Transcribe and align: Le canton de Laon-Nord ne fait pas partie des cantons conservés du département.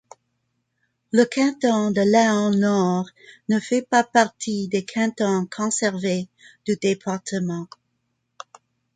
Le 1.11 1.25
canton 1.25 1.91
de 1.91 2.01
Laon-Nord 2.01 3.05
ne 3.49 3.59
fait 3.59 3.83
pas 3.83 4.03
partie 4.03 4.67
des 4.67 4.83
cantons 4.83 5.47
conservés 5.55 6.27
du 6.65 6.75
département. 6.75 7.67